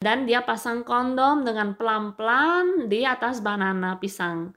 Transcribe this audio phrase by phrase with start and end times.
[0.00, 4.56] Dan dia pasang kondom dengan pelan-pelan di atas banana pisang.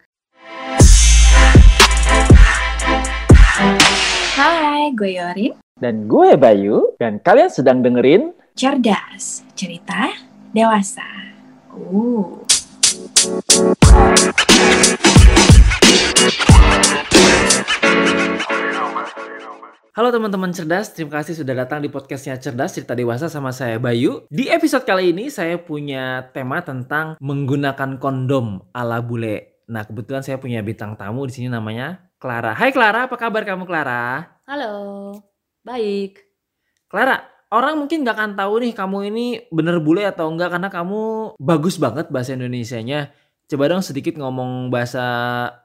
[4.40, 5.60] Hai, gue Yorin.
[5.76, 10.16] Dan gue Bayu, dan kalian sedang dengerin Cerdas, cerita
[10.56, 11.12] dewasa.
[11.76, 12.40] Uh.
[19.94, 24.26] Halo teman-teman cerdas, terima kasih sudah datang di podcastnya Cerdas Cerita Dewasa sama saya Bayu.
[24.26, 29.62] Di episode kali ini saya punya tema tentang menggunakan kondom ala bule.
[29.70, 32.58] Nah kebetulan saya punya bintang tamu di sini namanya Clara.
[32.58, 34.34] Hai Clara, apa kabar kamu Clara?
[34.50, 34.74] Halo,
[35.62, 36.26] baik.
[36.90, 37.22] Clara,
[37.54, 41.02] orang mungkin nggak akan tahu nih kamu ini bener bule atau enggak karena kamu
[41.38, 43.14] bagus banget bahasa Indonesianya.
[43.46, 45.06] Coba dong sedikit ngomong bahasa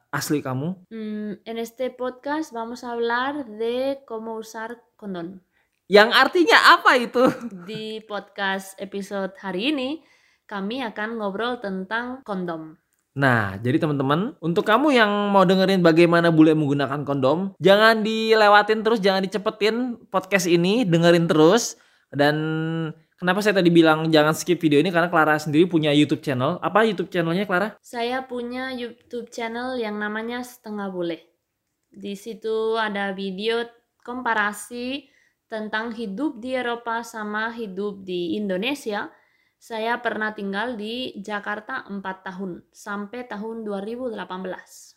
[0.09, 0.89] asli kamu.
[0.89, 5.45] Mm, en este podcast vamos a hablar de cómo usar condón.
[5.89, 7.25] Yang artinya apa itu?
[7.69, 10.05] Di podcast episode hari ini,
[10.45, 12.77] kami akan ngobrol tentang kondom.
[13.19, 19.03] Nah, jadi teman-teman, untuk kamu yang mau dengerin bagaimana bule menggunakan kondom, jangan dilewatin terus,
[19.03, 21.75] jangan dicepetin podcast ini, dengerin terus.
[22.09, 22.37] Dan
[23.19, 26.63] kenapa saya tadi bilang jangan skip video ini karena Clara sendiri punya YouTube channel.
[26.63, 27.75] Apa YouTube channelnya Clara?
[27.83, 31.19] Saya punya YouTube channel yang namanya Setengah Bule.
[31.91, 33.67] Di situ ada video
[34.07, 35.11] komparasi
[35.51, 39.11] tentang hidup di Eropa sama hidup di Indonesia.
[39.59, 44.15] Saya pernah tinggal di Jakarta 4 tahun sampai tahun 2018.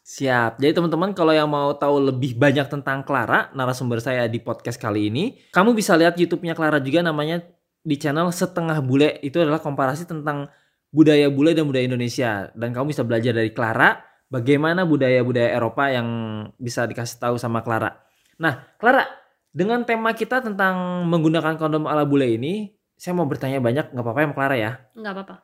[0.06, 0.62] Siap.
[0.62, 5.10] Jadi teman-teman kalau yang mau tahu lebih banyak tentang Clara, narasumber saya di podcast kali
[5.10, 7.42] ini, kamu bisa lihat YouTube-nya Clara juga namanya
[7.82, 9.18] di channel Setengah Bule.
[9.26, 10.50] Itu adalah komparasi tentang
[10.92, 12.50] budaya bule dan budaya Indonesia.
[12.54, 13.98] Dan kamu bisa belajar dari Clara
[14.32, 16.08] bagaimana budaya-budaya Eropa yang
[16.56, 17.96] bisa dikasih tahu sama Clara.
[18.40, 19.08] Nah, Clara,
[19.52, 24.20] dengan tema kita tentang menggunakan kondom ala bule ini, saya mau bertanya banyak, nggak apa-apa
[24.20, 24.72] ya sama Clara ya?
[24.96, 25.36] Nggak apa-apa.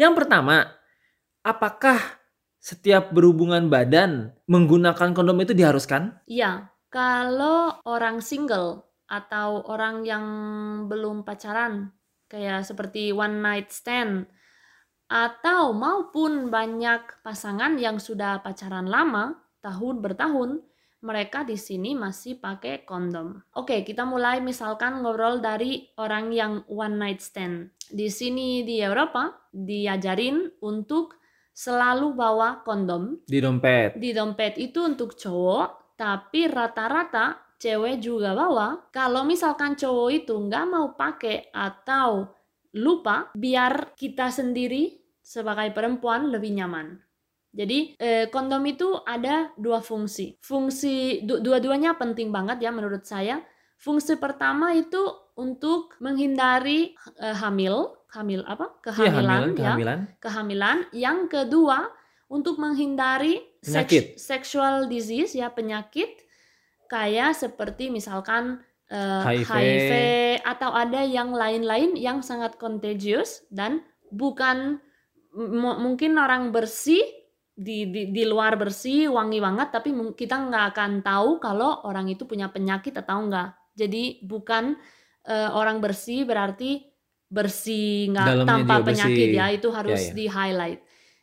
[0.00, 0.56] Yang pertama,
[1.44, 1.98] apakah
[2.60, 6.20] setiap berhubungan badan menggunakan kondom itu diharuskan?
[6.24, 10.26] Iya, kalau orang single atau orang yang
[10.86, 11.90] belum pacaran,
[12.30, 14.30] kayak seperti one night stand,
[15.10, 20.62] atau maupun banyak pasangan yang sudah pacaran lama, tahun bertahun,
[21.00, 23.40] mereka di sini masih pakai kondom.
[23.56, 27.72] Oke, kita mulai misalkan ngobrol dari orang yang one night stand.
[27.90, 31.18] Di sini di Eropa diajarin untuk
[31.56, 33.18] selalu bawa kondom.
[33.24, 33.96] Di dompet.
[33.96, 38.88] Di dompet itu untuk cowok, tapi rata-rata cewek juga bawa.
[38.88, 42.24] Kalau misalkan cowok itu nggak mau pakai atau
[42.72, 46.96] lupa, biar kita sendiri sebagai perempuan lebih nyaman.
[47.52, 50.40] Jadi eh, kondom itu ada dua fungsi.
[50.40, 53.44] Fungsi du dua-duanya penting banget ya menurut saya.
[53.76, 55.04] Fungsi pertama itu
[55.36, 58.72] untuk menghindari eh, hamil, hamil apa?
[58.80, 59.56] Kehamilan, Iya, ya.
[59.58, 59.98] kehamilan.
[60.16, 60.78] Kehamilan.
[60.96, 61.90] Yang kedua
[62.30, 64.04] untuk menghindari seks- Penyakit.
[64.16, 66.08] sexual disease ya penyakit
[66.88, 69.46] kayak seperti misalkan eh, HIV.
[69.46, 69.92] HIV
[70.42, 74.82] atau ada yang lain-lain yang sangat contagious dan bukan
[75.78, 76.98] mungkin orang bersih
[77.54, 82.26] di, di di luar bersih wangi banget tapi kita nggak akan tahu kalau orang itu
[82.26, 84.74] punya penyakit atau enggak jadi bukan
[85.28, 86.82] eh, orang bersih berarti
[87.30, 89.38] bersih nggak tanpa penyakit bersih.
[89.38, 90.12] ya itu harus ya.
[90.16, 90.80] di highlight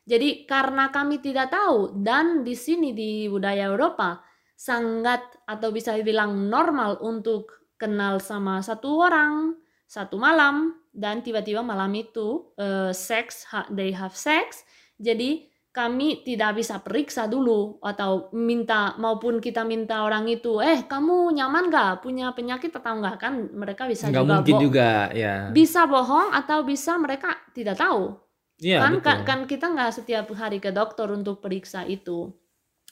[0.07, 4.23] jadi karena kami tidak tahu dan di sini di budaya Eropa
[4.55, 9.53] sangat atau bisa dibilang normal untuk kenal sama satu orang
[9.87, 14.65] satu malam dan tiba-tiba malam itu eh, seks ha- they have sex.
[14.97, 21.37] Jadi kami tidak bisa periksa dulu atau minta maupun kita minta orang itu eh kamu
[21.37, 25.35] nyaman gak punya penyakit atau enggak kan mereka bisa Nggak juga mungkin bo- juga, ya.
[25.53, 28.17] bisa bohong atau bisa mereka tidak tahu
[28.57, 29.05] Iya, kan, betul.
[29.05, 32.33] kan kan kita nggak setiap hari ke dokter untuk periksa itu.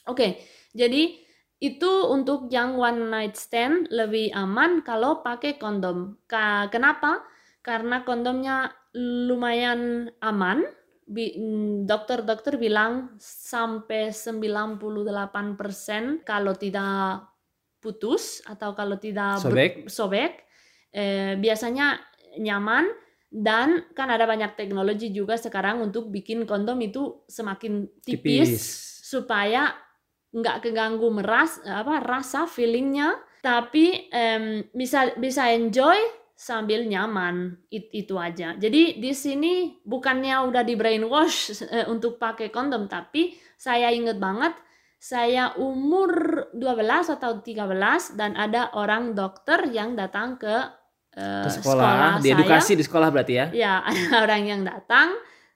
[0.05, 0.37] Oke
[0.75, 1.17] jadi
[1.57, 6.21] itu untuk yang one night stand lebih aman kalau pakai kondom.
[6.29, 7.25] Ka- kenapa?
[7.65, 10.61] Karena kondomnya lumayan aman.
[11.05, 17.29] Mm, dokter-dokter bilang sampai 98% kalau tidak
[17.77, 19.85] putus atau kalau tidak Sobek.
[19.85, 20.49] sobek.
[20.89, 22.01] Eh, biasanya
[22.41, 22.89] nyaman
[23.35, 28.55] dan kan ada banyak teknologi juga sekarang untuk bikin kondom itu semakin tipis,
[29.03, 29.75] supaya
[30.31, 33.19] nggak keganggu meras apa rasa feelingnya.
[33.43, 35.99] Tapi em, bisa bisa enjoy
[36.33, 38.55] sambil nyaman It- itu aja.
[38.55, 44.55] Jadi di sini bukannya udah di brainwash eh, untuk pakai kondom tapi saya inget banget
[45.05, 50.84] saya umur 12 atau 13 dan ada orang dokter yang datang ke
[51.15, 52.35] eh, Ke sekolah, di saya.
[52.37, 53.45] edukasi di sekolah berarti ya.
[53.51, 55.15] Ya, ada orang yang datang.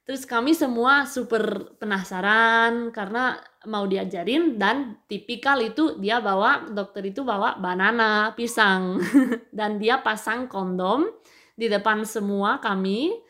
[0.09, 3.37] Terus kami semua super penasaran karena
[3.69, 8.97] mau diajarin dan tipikal itu dia bawa dokter itu bawa banana pisang
[9.57, 11.05] dan dia pasang kondom
[11.53, 13.21] di depan semua kami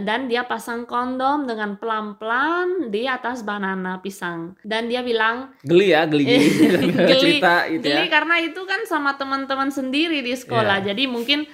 [0.00, 6.04] dan dia pasang kondom dengan pelan-pelan di atas banana pisang dan dia bilang Geli ya,
[6.04, 6.48] geli geli,
[6.92, 8.12] Geli, cerita gitu Geli ya.
[8.12, 10.82] karena itu kan sama teman-teman sendiri di sekolah.
[10.82, 10.92] Iya.
[10.92, 11.46] Jadi mungkin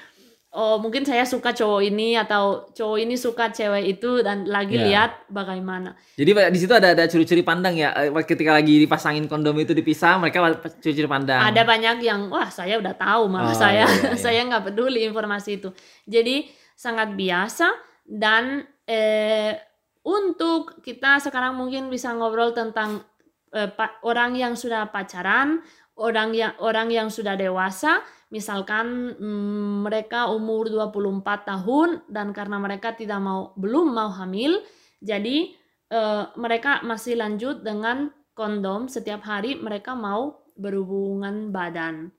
[0.50, 4.85] oh mungkin saya suka cowok ini atau cowok ini suka cewek itu dan lagi Iya.
[4.91, 5.94] lihat bagaimana.
[6.19, 7.94] Jadi di situ ada ada curi-curi pandang ya.
[7.94, 10.43] Eh, Ketika lagi dipasangin kondom itu dipisah, mereka
[10.82, 11.38] curi-curi pandang.
[11.47, 14.19] Ada banyak yang wah saya udah tahu malah Oh, saya iya, iya.
[14.19, 15.70] saya nggak peduli informasi itu.
[16.02, 19.55] Jadi sangat biasa dan eh,
[20.03, 23.07] untuk kita sekarang mungkin bisa ngobrol tentang
[23.55, 23.71] eh,
[24.03, 25.62] orang yang sudah pacaran,
[25.95, 28.03] orang yang orang yang sudah dewasa,
[28.35, 34.59] misalkan mm, mereka umur 24 tahun dan karena mereka tidak mau belum mau hamil,
[34.99, 35.55] jadi
[35.95, 42.11] eh, mereka masih lanjut dengan kondom setiap hari mereka mau berhubungan badan.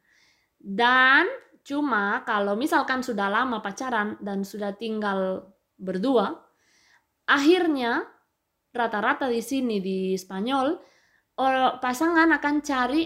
[0.56, 1.28] Dan
[1.66, 5.50] cuma kalau misalkan sudah lama pacaran dan sudah tinggal
[5.82, 6.38] berdua,
[7.26, 8.06] akhirnya
[8.72, 10.78] rata-rata di sini di Spanyol
[11.82, 13.04] pasangan akan cari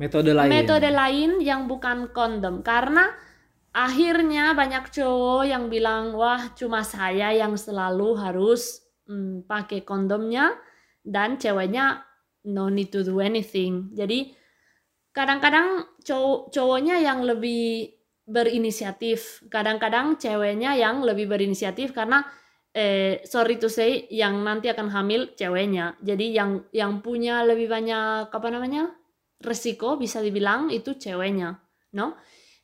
[0.00, 0.50] Metode lain.
[0.50, 3.12] metode lain yang bukan kondom karena
[3.70, 10.56] akhirnya banyak cowok yang bilang wah cuma saya yang selalu harus mm, pakai kondomnya
[11.04, 12.02] dan ceweknya
[12.48, 14.32] no need to do anything jadi
[15.12, 17.92] kadang-kadang cowok cowoknya yang lebih
[18.28, 22.22] berinisiatif kadang-kadang ceweknya yang lebih berinisiatif karena
[22.70, 28.30] eh, sorry to say yang nanti akan hamil ceweknya jadi yang yang punya lebih banyak
[28.30, 28.94] apa namanya
[29.42, 31.58] resiko bisa dibilang itu ceweknya,
[31.98, 32.16] no?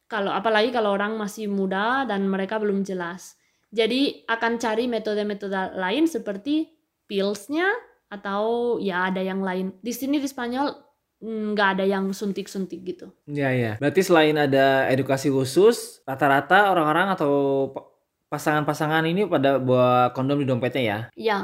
[0.09, 3.37] Kalau apalagi kalau orang masih muda dan mereka belum jelas.
[3.69, 6.73] Jadi akan cari metode-metode lain seperti
[7.05, 7.69] pillsnya
[8.09, 9.77] atau ya ada yang lain.
[9.85, 10.73] Di sini di Spanyol
[11.19, 13.11] nggak ada yang suntik-suntik gitu.
[13.27, 13.73] Iya ya.
[13.83, 17.33] Berarti selain ada edukasi khusus, rata-rata orang-orang atau
[17.75, 17.87] pa-
[18.31, 20.99] pasangan-pasangan ini pada bawa kondom di dompetnya ya.
[21.19, 21.39] Ya,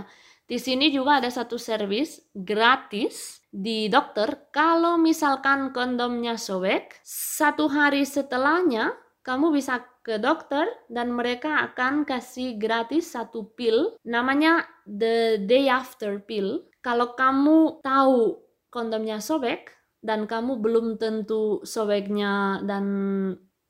[0.45, 4.53] di sini juga ada satu servis gratis di dokter.
[4.55, 8.95] Kalau misalkan kondomnya sobek, satu hari setelahnya
[9.25, 16.21] kamu bisa ke dokter dan mereka akan kasih gratis satu pil namanya the day after
[16.21, 16.61] pill.
[16.85, 18.44] Kalau kamu tahu
[18.75, 19.71] kondomnya sobek
[20.03, 22.85] dan kamu belum tentu sobeknya dan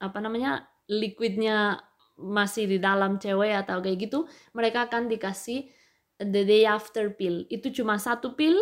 [0.01, 1.85] apa namanya liquidnya
[2.17, 4.25] masih di dalam cewek atau kayak gitu,
[4.57, 5.69] mereka akan dikasih
[6.19, 7.45] the day after pill.
[7.53, 8.57] Itu cuma satu pil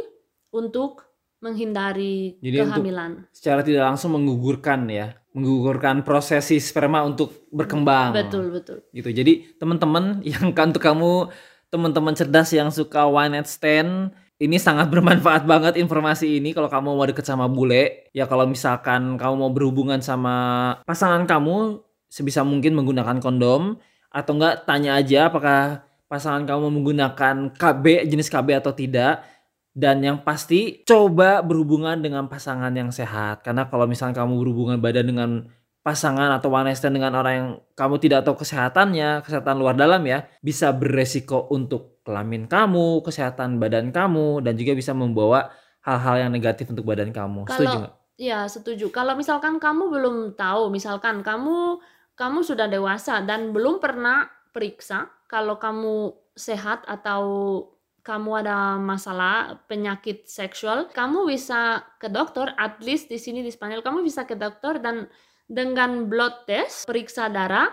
[0.50, 1.04] untuk
[1.42, 3.10] menghindari Jadi untuk- kehamilan.
[3.34, 8.14] Secara tidak langsung menggugurkan ya, menggugurkan prosesi sperma untuk berkembang.
[8.14, 8.78] Betul, betul.
[8.94, 9.10] Gitu.
[9.10, 11.28] Jadi teman-teman yang kan untuk kamu
[11.72, 14.12] teman-teman cerdas yang suka one night stand
[14.42, 18.10] ini sangat bermanfaat banget informasi ini kalau kamu mau deket sama bule.
[18.10, 20.34] Ya kalau misalkan kamu mau berhubungan sama
[20.82, 21.78] pasangan kamu
[22.10, 23.78] sebisa mungkin menggunakan kondom.
[24.10, 29.22] Atau enggak tanya aja apakah pasangan kamu menggunakan KB jenis KB atau tidak.
[29.72, 33.40] Dan yang pasti coba berhubungan dengan pasangan yang sehat.
[33.46, 35.30] Karena kalau misalkan kamu berhubungan badan dengan
[35.82, 40.02] pasangan atau one night stand dengan orang yang kamu tidak tahu kesehatannya, kesehatan luar dalam
[40.06, 45.50] ya, bisa beresiko untuk kelamin kamu, kesehatan badan kamu, dan juga bisa membawa
[45.82, 47.50] hal-hal yang negatif untuk badan kamu.
[47.50, 47.94] Setuju Kalau- nggak?
[48.22, 48.86] Ya, setuju.
[48.94, 51.82] Kalau misalkan kamu belum tahu, misalkan kamu
[52.14, 57.24] kamu sudah dewasa dan belum pernah periksa kalau kamu sehat atau
[58.04, 62.52] kamu ada masalah penyakit seksual, kamu bisa ke dokter.
[62.58, 65.08] At least di sini di Spanyol kamu bisa ke dokter dan
[65.52, 67.68] dengan blood test, periksa darah,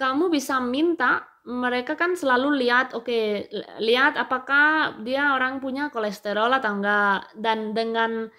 [0.00, 3.48] kamu bisa minta mereka kan selalu lihat oke
[3.80, 7.28] lihat apakah dia orang punya kolesterol atau enggak.
[7.36, 8.32] Dan dengan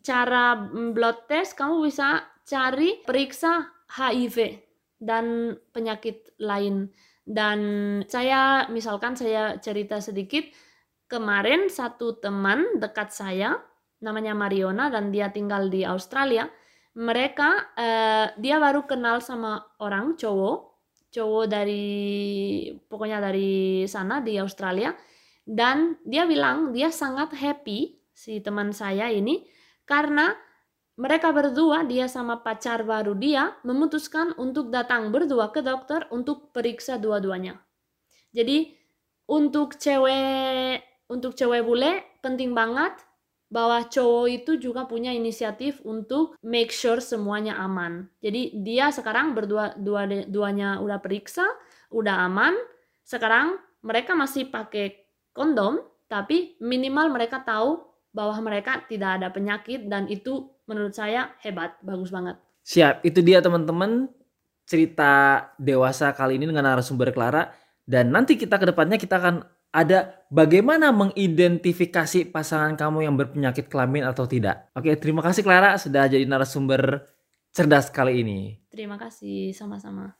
[0.00, 4.64] cara mm, blood test kamu bisa cari periksa HIV
[4.96, 6.88] dan penyakit lain.
[7.22, 7.60] Dan
[8.08, 10.48] saya misalkan saya cerita sedikit
[11.06, 13.60] kemarin satu teman dekat saya
[14.02, 16.48] namanya Mariona dan dia tinggal di Australia
[16.92, 20.72] mereka eh, dia baru kenal sama orang cowok.
[21.12, 21.84] Cowok dari
[22.88, 24.92] pokoknya dari sana di Australia.
[25.42, 29.42] Dan dia bilang dia sangat happy si teman saya ini
[29.82, 30.30] karena
[30.94, 37.00] mereka berdua dia sama pacar baru dia memutuskan untuk datang berdua ke dokter untuk periksa
[37.00, 37.58] dua-duanya.
[38.30, 38.70] Jadi
[39.26, 42.92] untuk cewek untuk cewek bule penting banget
[43.52, 48.08] bahwa cowok itu juga punya inisiatif untuk make sure semuanya aman.
[48.24, 51.44] Jadi dia sekarang berdua dua duanya udah periksa,
[51.92, 52.56] udah aman.
[53.04, 55.04] Sekarang mereka masih pakai
[55.36, 57.84] kondom, tapi minimal mereka tahu
[58.16, 62.40] bahwa mereka tidak ada penyakit dan itu menurut saya hebat, bagus banget.
[62.64, 64.08] Siap, itu dia teman-teman
[64.64, 67.52] cerita dewasa kali ini dengan narasumber Clara
[67.84, 74.04] dan nanti kita ke depannya kita akan ada bagaimana mengidentifikasi pasangan kamu yang berpenyakit kelamin
[74.04, 74.68] atau tidak.
[74.76, 77.08] Oke, terima kasih Clara sudah jadi narasumber
[77.56, 78.60] cerdas kali ini.
[78.68, 80.12] Terima kasih, sama-sama.